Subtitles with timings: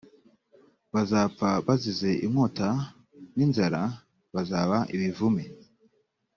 [0.93, 2.69] bazapfa bazize inkota
[3.35, 3.81] n inzara
[4.33, 5.43] bazaba ibivume